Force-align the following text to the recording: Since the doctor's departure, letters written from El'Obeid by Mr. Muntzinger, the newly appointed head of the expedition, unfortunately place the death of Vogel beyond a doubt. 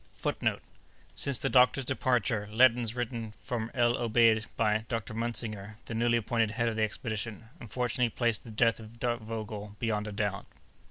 Since 1.13 1.37
the 1.37 1.49
doctor's 1.49 1.85
departure, 1.85 2.47
letters 2.51 2.95
written 2.95 3.33
from 3.43 3.69
El'Obeid 3.75 4.47
by 4.57 4.83
Mr. 4.89 5.15
Muntzinger, 5.15 5.75
the 5.85 5.93
newly 5.93 6.17
appointed 6.17 6.49
head 6.49 6.69
of 6.69 6.75
the 6.75 6.81
expedition, 6.83 7.49
unfortunately 7.59 8.09
place 8.09 8.39
the 8.39 8.49
death 8.49 8.79
of 8.79 8.89
Vogel 9.21 9.75
beyond 9.77 10.07
a 10.07 10.11
doubt. 10.11 10.47